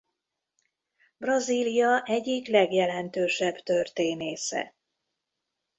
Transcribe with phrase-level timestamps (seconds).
[1.17, 4.75] Brazília egyik legjelentősebb történésze.